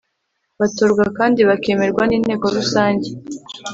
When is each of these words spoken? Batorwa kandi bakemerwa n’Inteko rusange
Batorwa 0.59 1.03
kandi 1.17 1.39
bakemerwa 1.49 2.03
n’Inteko 2.07 2.45
rusange 2.55 3.07